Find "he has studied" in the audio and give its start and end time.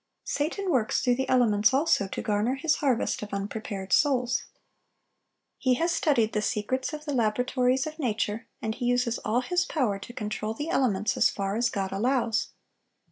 5.59-6.33